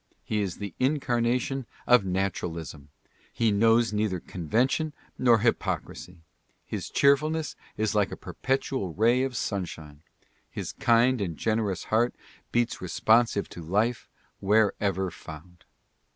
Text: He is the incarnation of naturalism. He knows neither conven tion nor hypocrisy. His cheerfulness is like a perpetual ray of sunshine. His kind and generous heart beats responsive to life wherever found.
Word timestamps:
He 0.23 0.41
is 0.41 0.57
the 0.57 0.73
incarnation 0.79 1.67
of 1.85 2.03
naturalism. 2.03 2.89
He 3.31 3.51
knows 3.51 3.93
neither 3.93 4.19
conven 4.19 4.67
tion 4.67 4.93
nor 5.19 5.37
hypocrisy. 5.37 6.23
His 6.65 6.89
cheerfulness 6.89 7.55
is 7.77 7.93
like 7.93 8.11
a 8.11 8.17
perpetual 8.17 8.95
ray 8.95 9.21
of 9.21 9.37
sunshine. 9.37 10.01
His 10.49 10.71
kind 10.73 11.21
and 11.21 11.37
generous 11.37 11.83
heart 11.93 12.15
beats 12.51 12.81
responsive 12.81 13.47
to 13.49 13.61
life 13.61 14.09
wherever 14.39 15.11
found. 15.11 15.65